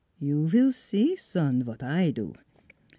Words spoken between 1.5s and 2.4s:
vat I do.